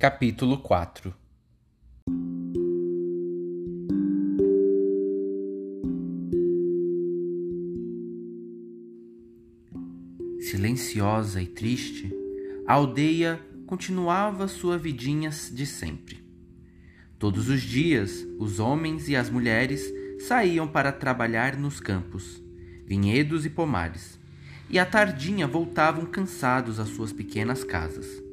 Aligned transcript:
Capítulo 0.00 0.56
4 0.56 1.14
Silenciosa 10.40 11.42
e 11.42 11.46
triste, 11.46 12.10
a 12.66 12.72
aldeia 12.72 13.38
continuava 13.66 14.48
sua 14.48 14.78
vidinha 14.78 15.28
de 15.28 15.66
sempre. 15.66 16.24
Todos 17.18 17.50
os 17.50 17.60
dias, 17.60 18.26
os 18.38 18.58
homens 18.58 19.06
e 19.06 19.14
as 19.14 19.28
mulheres 19.28 19.84
saíam 20.26 20.66
para 20.66 20.92
trabalhar 20.92 21.58
nos 21.58 21.78
campos, 21.78 22.42
vinhedos 22.86 23.44
e 23.44 23.50
pomares, 23.50 24.18
e 24.70 24.78
à 24.78 24.86
tardinha 24.86 25.46
voltavam 25.46 26.06
cansados 26.06 26.80
às 26.80 26.88
suas 26.88 27.12
pequenas 27.12 27.62
casas. 27.62 28.29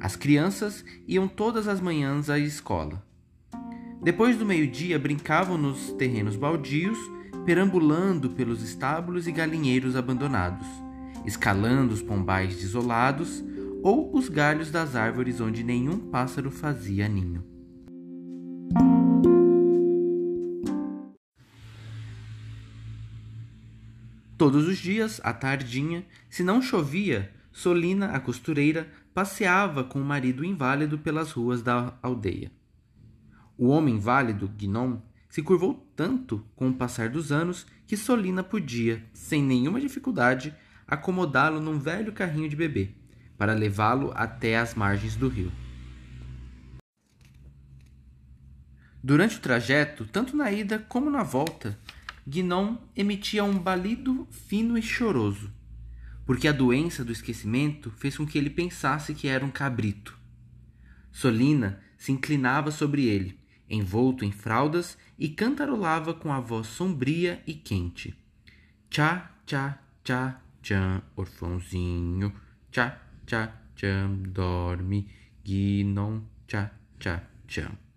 As 0.00 0.14
crianças 0.14 0.84
iam 1.08 1.26
todas 1.26 1.66
as 1.66 1.80
manhãs 1.80 2.30
à 2.30 2.38
escola. 2.38 3.02
Depois 4.00 4.36
do 4.36 4.46
meio-dia, 4.46 4.96
brincavam 4.96 5.58
nos 5.58 5.92
terrenos 5.92 6.36
baldios, 6.36 6.96
perambulando 7.44 8.30
pelos 8.30 8.62
estábulos 8.62 9.26
e 9.26 9.32
galinheiros 9.32 9.96
abandonados, 9.96 10.66
escalando 11.26 11.92
os 11.92 12.00
pombais 12.00 12.56
desolados 12.56 13.42
ou 13.82 14.14
os 14.16 14.28
galhos 14.28 14.70
das 14.70 14.94
árvores 14.94 15.40
onde 15.40 15.64
nenhum 15.64 15.98
pássaro 15.98 16.50
fazia 16.50 17.08
ninho. 17.08 17.44
Todos 24.36 24.68
os 24.68 24.78
dias, 24.78 25.20
à 25.24 25.32
tardinha, 25.32 26.06
se 26.30 26.44
não 26.44 26.62
chovia, 26.62 27.32
Solina, 27.50 28.12
a 28.12 28.20
costureira, 28.20 28.88
passeava 29.18 29.82
com 29.82 30.00
o 30.00 30.04
marido 30.04 30.44
inválido 30.44 30.96
pelas 30.96 31.32
ruas 31.32 31.60
da 31.60 31.98
aldeia. 32.00 32.52
O 33.56 33.66
homem 33.66 33.96
inválido, 33.96 34.48
Gnon, 34.56 35.00
se 35.28 35.42
curvou 35.42 35.74
tanto 35.96 36.46
com 36.54 36.68
o 36.68 36.74
passar 36.74 37.08
dos 37.08 37.32
anos 37.32 37.66
que 37.84 37.96
Solina 37.96 38.44
podia, 38.44 39.04
sem 39.12 39.42
nenhuma 39.42 39.80
dificuldade, 39.80 40.54
acomodá-lo 40.86 41.60
num 41.60 41.80
velho 41.80 42.12
carrinho 42.12 42.48
de 42.48 42.54
bebê, 42.54 42.90
para 43.36 43.54
levá-lo 43.54 44.12
até 44.14 44.56
as 44.56 44.76
margens 44.76 45.16
do 45.16 45.26
rio. 45.26 45.50
Durante 49.02 49.38
o 49.38 49.40
trajeto, 49.40 50.04
tanto 50.04 50.36
na 50.36 50.52
ida 50.52 50.78
como 50.78 51.10
na 51.10 51.24
volta, 51.24 51.76
Guinon 52.24 52.76
emitia 52.94 53.42
um 53.42 53.58
balido 53.58 54.28
fino 54.30 54.78
e 54.78 54.82
choroso, 54.82 55.52
porque 56.28 56.46
a 56.46 56.52
doença 56.52 57.02
do 57.02 57.10
esquecimento 57.10 57.90
fez 57.96 58.18
com 58.18 58.26
que 58.26 58.36
ele 58.36 58.50
pensasse 58.50 59.14
que 59.14 59.28
era 59.28 59.42
um 59.42 59.50
cabrito. 59.50 60.14
Solina 61.10 61.80
se 61.96 62.12
inclinava 62.12 62.70
sobre 62.70 63.06
ele, 63.06 63.40
envolto 63.66 64.26
em 64.26 64.30
fraldas, 64.30 64.98
e 65.18 65.30
cantarolava 65.30 66.12
com 66.12 66.30
a 66.30 66.38
voz 66.38 66.66
sombria 66.66 67.42
e 67.46 67.54
quente. 67.54 68.14
Tchá, 68.90 69.34
tchá, 69.46 69.82
tchá, 70.04 70.42
tchã, 70.60 71.00
orfãozinho, 71.16 72.30
tchá, 72.70 73.00
tchá, 73.24 73.62
tcham, 73.74 74.18
dorme, 74.24 75.08
guinon, 75.42 76.20
tchá, 76.46 76.70
tchá, 76.98 77.22
tcham. 77.46 77.87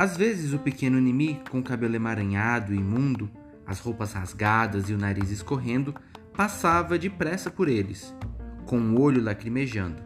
Às 0.00 0.16
vezes 0.16 0.54
o 0.54 0.58
pequeno 0.58 0.96
inimigo, 0.96 1.40
com 1.50 1.58
o 1.58 1.62
cabelo 1.62 1.94
emaranhado 1.94 2.72
e 2.72 2.78
imundo, 2.78 3.30
as 3.66 3.80
roupas 3.80 4.14
rasgadas 4.14 4.88
e 4.88 4.94
o 4.94 4.98
nariz 4.98 5.30
escorrendo, 5.30 5.94
passava 6.34 6.98
depressa 6.98 7.50
por 7.50 7.68
eles, 7.68 8.16
com 8.64 8.80
o 8.80 8.98
olho 8.98 9.22
lacrimejando. 9.22 10.02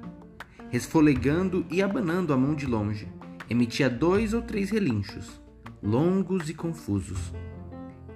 Resfolegando 0.69 1.65
e 1.71 1.81
abanando 1.81 2.33
a 2.33 2.37
mão 2.37 2.57
de 2.57 2.67
longe, 2.67 3.07
emitia 3.49 3.89
dois 3.89 4.35
ou 4.35 4.43
três 4.43 4.69
relinchos, 4.69 5.41
longos 5.81 6.51
e 6.51 6.55
confusos. 6.55 7.33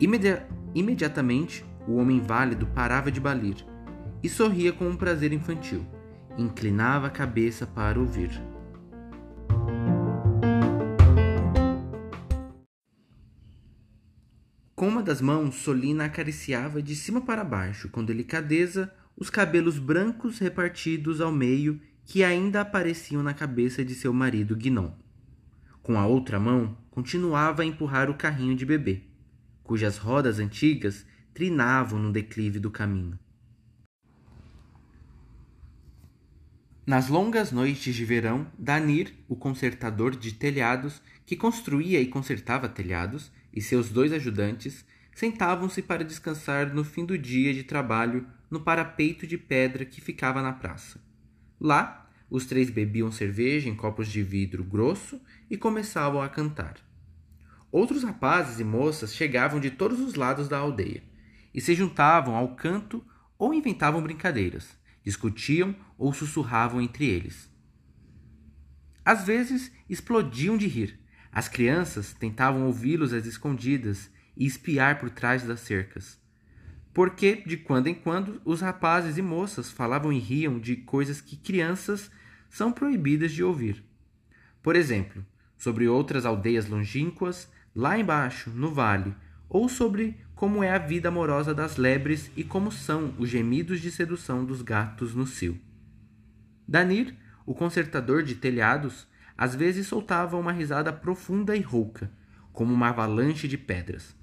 Imedi 0.01 0.37
imediatamente, 0.75 1.65
o 1.87 1.95
homem 1.95 2.19
válido 2.19 2.67
parava 2.67 3.09
de 3.09 3.21
balir 3.21 3.65
e 4.21 4.29
sorria 4.29 4.73
com 4.73 4.89
um 4.89 4.97
prazer 4.97 5.33
infantil. 5.33 5.87
Inclinava 6.37 7.07
a 7.07 7.11
cabeça 7.11 7.69
para 7.69 8.01
ouvir. 8.01 8.33
Com 14.79 14.87
uma 14.87 15.03
das 15.03 15.21
mãos, 15.21 15.57
Solina 15.57 16.05
acariciava 16.05 16.81
de 16.81 16.95
cima 16.95 17.21
para 17.21 17.43
baixo, 17.43 17.89
com 17.89 18.05
delicadeza, 18.05 18.95
os 19.17 19.29
cabelos 19.29 19.77
brancos 19.77 20.39
repartidos 20.39 21.21
ao 21.21 21.33
meio 21.33 21.81
que 22.05 22.23
ainda 22.23 22.61
apareciam 22.61 23.21
na 23.21 23.35
cabeça 23.35 23.85
de 23.85 23.93
seu 23.93 24.13
marido 24.13 24.55
Guinon. 24.55 24.93
Com 25.83 25.99
a 25.99 26.07
outra 26.07 26.39
mão, 26.39 26.79
continuava 26.93 27.63
a 27.63 27.65
empurrar 27.65 28.09
o 28.09 28.15
carrinho 28.15 28.55
de 28.55 28.65
bebê 28.65 29.03
cujas 29.65 29.99
rodas 29.99 30.39
antigas 30.39 31.05
trinavam 31.35 31.99
no 31.99 32.13
declive 32.13 32.61
do 32.61 32.71
caminho. 32.71 33.19
Nas 36.87 37.09
longas 37.09 37.51
noites 37.51 37.97
de 37.97 38.05
verão, 38.05 38.47
Danir, 38.57 39.13
o 39.29 39.35
consertador 39.35 40.15
de 40.17 40.33
telhados, 40.33 41.03
que 41.27 41.37
construía 41.37 42.01
e 42.01 42.07
consertava 42.07 42.67
telhados, 42.67 43.31
e 43.59 43.61
seus 43.61 43.91
dois 43.91 44.13
ajudantes, 44.13 44.85
sentavam-se 45.13 45.83
para 45.83 46.05
descansar 46.05 46.73
no 46.73 46.85
fim 46.85 47.05
do 47.05 47.19
dia 47.19 47.53
de 47.53 47.65
trabalho 47.65 48.25
no 48.49 48.61
parapeito 48.61 49.27
de 49.27 49.37
pedra 49.37 49.85
que 49.85 50.01
ficava 50.01 50.41
na 50.41 50.53
praça. 50.53 51.01
Lá, 51.61 52.09
os 52.31 52.47
três 52.47 52.71
bebiam 52.71 53.11
cerveja 53.11 53.69
em 53.69 53.75
copos 53.75 54.07
de 54.07 54.23
vidro 54.23 54.63
grosso 54.63 55.21
e 55.51 55.57
começavam 55.57 56.23
a 56.23 56.29
cantar. 56.29 56.77
Outros 57.73 58.05
rapazes 58.05 58.61
e 58.61 58.65
moças 58.65 59.13
chegavam 59.13 59.59
de 59.59 59.73
todos 59.73 59.99
os 59.99 60.15
lados 60.15 60.49
da 60.49 60.59
aldeia 60.59 61.03
e 61.53 61.61
se 61.61 61.75
juntavam 61.75 62.37
ao 62.37 62.55
canto 62.55 63.05
ou 63.37 63.53
inventavam 63.53 64.01
brincadeiras, 64.01 64.69
discutiam 65.03 65.75
ou 65.99 66.15
sussurravam 66.15 66.81
entre 66.81 67.07
eles. 67.07 67.51
Às 69.05 69.27
vezes 69.27 69.73
explodiam 69.91 70.57
de 70.57 70.69
rir. 70.69 70.98
As 71.33 71.49
crianças 71.49 72.13
tentavam 72.13 72.67
ouvi-los 72.67 73.13
às 73.13 73.27
escondidas 73.27 74.11
e 74.37 74.47
espiar 74.47 74.99
por 74.99 75.11
trás 75.11 75.43
das 75.43 75.61
cercas. 75.61 76.19
Porque, 76.93 77.43
de 77.47 77.57
quando 77.57 77.87
em 77.87 77.95
quando, 77.95 78.41
os 78.45 78.61
rapazes 78.61 79.19
e 79.19 79.23
moças 79.23 79.71
falavam 79.71 80.13
e 80.13 80.19
riam 80.19 80.59
de 80.59 80.77
coisas 80.77 81.21
que 81.21 81.37
crianças 81.37 82.11
são 82.49 82.73
proibidas 82.73 83.33
de 83.33 83.45
ouvir. 83.45 83.85
Por 84.63 84.75
exemplo, 84.75 85.25
sobre 85.57 85.87
outras 85.87 86.25
aldeias 86.25 86.67
longínquas 86.67 87.51
lá 87.75 87.99
embaixo, 87.99 88.51
no 88.51 88.73
vale, 88.73 89.15
ou 89.49 89.69
sobre 89.69 90.19
como 90.35 90.63
é 90.63 90.71
a 90.71 90.79
vida 90.79 91.09
amorosa 91.09 91.55
das 91.55 91.77
lebres 91.77 92.31
e 92.37 92.45
como 92.45 92.71
são 92.71 93.15
os 93.19 93.29
gemidos 93.29 93.81
de 93.81 93.91
sedução 93.91 94.45
dos 94.45 94.63
gatos 94.63 95.15
no 95.15 95.27
cio. 95.27 95.61
Danir, 96.67 97.17
o 97.45 97.55
consertador 97.55 98.23
de 98.23 98.35
telhados, 98.35 99.08
às 99.39 99.55
vezes 99.55 99.87
soltava 99.87 100.37
uma 100.37 100.53
risada 100.53 100.93
profunda 100.93 101.57
e 101.57 101.61
rouca, 101.61 102.11
como 102.53 102.75
uma 102.75 102.89
avalanche 102.89 103.49
de 103.49 103.57
pedras, 103.57 104.15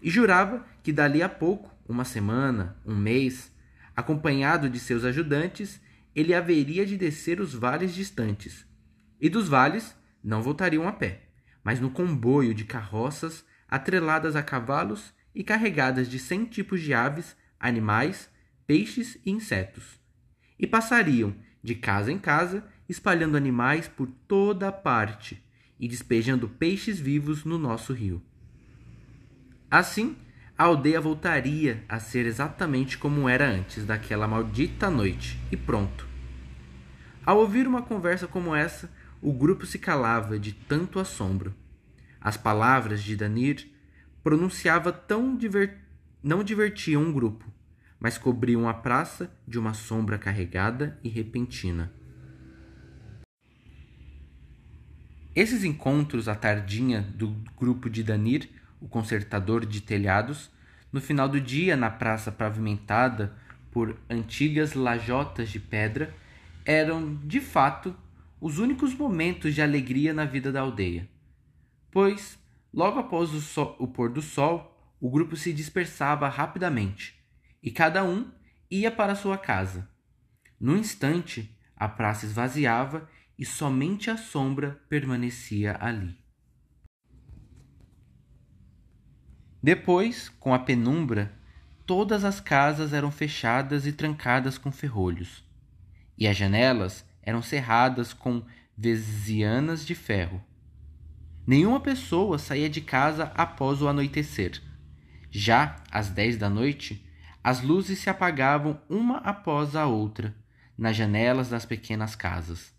e 0.00 0.08
jurava 0.08 0.64
que 0.82 0.92
dali 0.92 1.22
a 1.22 1.28
pouco, 1.28 1.70
uma 1.86 2.04
semana, 2.04 2.76
um 2.86 2.96
mês, 2.96 3.52
acompanhado 3.94 4.70
de 4.70 4.78
seus 4.78 5.04
ajudantes, 5.04 5.78
ele 6.14 6.32
haveria 6.32 6.86
de 6.86 6.96
descer 6.96 7.40
os 7.40 7.52
vales 7.52 7.92
distantes, 7.92 8.64
e 9.20 9.28
dos 9.28 9.48
vales 9.48 9.94
não 10.24 10.40
voltariam 10.40 10.88
a 10.88 10.92
pé 10.92 11.28
mas 11.62 11.80
no 11.80 11.90
comboio 11.90 12.54
de 12.54 12.64
carroças 12.64 13.44
atreladas 13.68 14.34
a 14.34 14.42
cavalos 14.42 15.12
e 15.34 15.44
carregadas 15.44 16.08
de 16.08 16.18
cem 16.18 16.44
tipos 16.44 16.80
de 16.80 16.92
aves, 16.92 17.36
animais, 17.58 18.28
peixes 18.66 19.18
e 19.24 19.30
insetos. 19.30 20.00
E 20.58 20.66
passariam 20.66 21.34
de 21.62 21.74
casa 21.74 22.10
em 22.10 22.18
casa, 22.18 22.64
espalhando 22.90 23.36
animais 23.36 23.86
por 23.86 24.08
toda 24.26 24.72
parte 24.72 25.40
e 25.78 25.86
despejando 25.86 26.48
peixes 26.48 26.98
vivos 26.98 27.44
no 27.44 27.56
nosso 27.56 27.92
rio. 27.92 28.20
Assim, 29.70 30.16
a 30.58 30.64
aldeia 30.64 31.00
voltaria 31.00 31.84
a 31.88 32.00
ser 32.00 32.26
exatamente 32.26 32.98
como 32.98 33.28
era 33.28 33.48
antes 33.48 33.86
daquela 33.86 34.26
maldita 34.26 34.90
noite, 34.90 35.38
e 35.52 35.56
pronto. 35.56 36.06
Ao 37.24 37.38
ouvir 37.38 37.68
uma 37.68 37.80
conversa 37.80 38.26
como 38.26 38.54
essa, 38.54 38.90
o 39.22 39.32
grupo 39.32 39.64
se 39.64 39.78
calava 39.78 40.36
de 40.36 40.52
tanto 40.52 40.98
assombro. 40.98 41.54
As 42.20 42.36
palavras 42.36 43.02
de 43.04 43.14
Danir 43.14 43.70
pronunciava 44.22 44.92
tão 44.92 45.36
diver... 45.36 45.78
não 46.22 46.42
divertiam 46.42 47.04
um 47.04 47.12
grupo, 47.12 47.44
mas 48.00 48.18
cobriam 48.18 48.68
a 48.68 48.74
praça 48.74 49.32
de 49.46 49.58
uma 49.58 49.74
sombra 49.74 50.18
carregada 50.18 50.98
e 51.04 51.08
repentina. 51.08 51.99
Esses 55.34 55.62
encontros 55.62 56.28
à 56.28 56.34
tardinha 56.34 57.02
do 57.02 57.28
grupo 57.56 57.88
de 57.88 58.02
Danir, 58.02 58.50
o 58.80 58.88
consertador 58.88 59.64
de 59.64 59.80
telhados, 59.80 60.50
no 60.92 61.00
final 61.00 61.28
do 61.28 61.40
dia, 61.40 61.76
na 61.76 61.88
praça 61.88 62.32
pavimentada 62.32 63.36
por 63.70 63.96
antigas 64.08 64.74
lajotas 64.74 65.48
de 65.48 65.60
pedra, 65.60 66.12
eram, 66.64 67.14
de 67.24 67.40
fato, 67.40 67.94
os 68.40 68.58
únicos 68.58 68.92
momentos 68.94 69.54
de 69.54 69.62
alegria 69.62 70.12
na 70.12 70.24
vida 70.24 70.50
da 70.50 70.60
aldeia. 70.60 71.08
Pois, 71.92 72.38
logo 72.72 72.98
após 72.98 73.32
o, 73.32 73.40
sol, 73.40 73.76
o 73.78 73.86
pôr 73.86 74.10
do 74.10 74.20
sol, 74.20 74.76
o 75.00 75.08
grupo 75.08 75.36
se 75.36 75.52
dispersava 75.52 76.28
rapidamente 76.28 77.22
e 77.62 77.70
cada 77.70 78.02
um 78.02 78.30
ia 78.70 78.90
para 78.90 79.14
sua 79.14 79.38
casa. 79.38 79.88
No 80.58 80.76
instante, 80.76 81.56
a 81.76 81.88
praça 81.88 82.26
esvaziava 82.26 83.08
e 83.40 83.46
somente 83.46 84.10
a 84.10 84.18
sombra 84.18 84.78
permanecia 84.86 85.74
ali. 85.80 86.14
Depois, 89.62 90.28
com 90.28 90.52
a 90.52 90.58
penumbra, 90.58 91.34
todas 91.86 92.22
as 92.22 92.38
casas 92.38 92.92
eram 92.92 93.10
fechadas 93.10 93.86
e 93.86 93.92
trancadas 93.92 94.58
com 94.58 94.70
ferrolhos, 94.70 95.42
e 96.18 96.28
as 96.28 96.36
janelas 96.36 97.02
eram 97.22 97.40
cerradas 97.40 98.12
com 98.12 98.44
vezianas 98.76 99.86
de 99.86 99.94
ferro. 99.94 100.44
Nenhuma 101.46 101.80
pessoa 101.80 102.38
saía 102.38 102.68
de 102.68 102.82
casa 102.82 103.32
após 103.34 103.80
o 103.80 103.88
anoitecer. 103.88 104.60
Já 105.30 105.82
às 105.90 106.10
dez 106.10 106.36
da 106.36 106.50
noite, 106.50 107.06
as 107.42 107.62
luzes 107.62 108.00
se 108.00 108.10
apagavam 108.10 108.78
uma 108.86 109.16
após 109.18 109.74
a 109.74 109.86
outra 109.86 110.36
nas 110.76 110.94
janelas 110.94 111.48
das 111.48 111.64
pequenas 111.64 112.14
casas. 112.14 112.78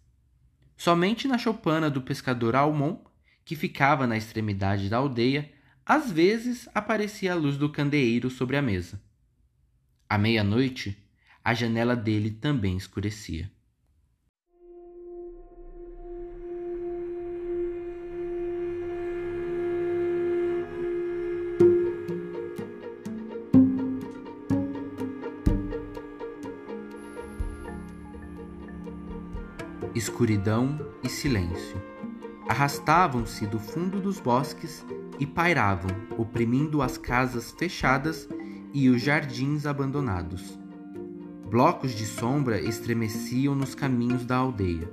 Somente 0.83 1.27
na 1.27 1.37
choupana 1.37 1.91
do 1.91 2.01
pescador 2.01 2.55
Almon, 2.55 2.97
que 3.45 3.55
ficava 3.55 4.07
na 4.07 4.17
extremidade 4.17 4.89
da 4.89 4.97
aldeia, 4.97 5.47
às 5.85 6.11
vezes 6.11 6.67
aparecia 6.73 7.33
a 7.33 7.35
luz 7.35 7.55
do 7.55 7.69
candeeiro 7.71 8.31
sobre 8.31 8.57
a 8.57 8.63
mesa. 8.63 8.99
À 10.09 10.17
meia-noite, 10.17 10.97
a 11.43 11.53
janela 11.53 11.95
dele 11.95 12.31
também 12.31 12.75
escurecia. 12.75 13.51
Escuridão 30.01 30.79
e 31.03 31.09
silêncio. 31.09 31.79
Arrastavam-se 32.49 33.45
do 33.45 33.59
fundo 33.59 34.01
dos 34.01 34.19
bosques 34.19 34.83
e 35.19 35.27
pairavam, 35.27 35.91
oprimindo 36.17 36.81
as 36.81 36.97
casas 36.97 37.51
fechadas 37.51 38.27
e 38.73 38.89
os 38.89 38.99
jardins 38.99 39.67
abandonados. 39.67 40.59
Blocos 41.47 41.91
de 41.91 42.07
sombra 42.07 42.59
estremeciam 42.59 43.53
nos 43.53 43.75
caminhos 43.75 44.25
da 44.25 44.37
aldeia. 44.37 44.89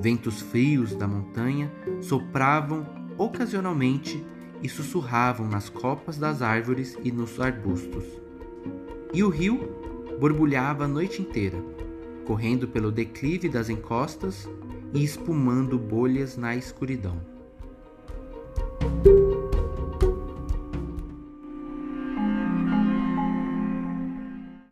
Ventos 0.00 0.40
frios 0.40 0.94
da 0.94 1.06
montanha 1.06 1.70
sopravam 2.00 2.86
ocasionalmente 3.18 4.24
e 4.62 4.68
sussurravam 4.68 5.46
nas 5.46 5.68
copas 5.68 6.16
das 6.16 6.40
árvores 6.40 6.96
e 7.04 7.12
nos 7.12 7.38
arbustos. 7.38 8.04
E 9.12 9.22
o 9.22 9.28
rio 9.28 9.60
borbulhava 10.18 10.84
a 10.84 10.88
noite 10.88 11.20
inteira 11.20 11.75
correndo 12.26 12.66
pelo 12.66 12.90
declive 12.90 13.48
das 13.48 13.70
encostas 13.70 14.48
e 14.92 15.02
espumando 15.02 15.78
bolhas 15.78 16.36
na 16.36 16.56
escuridão. 16.56 17.35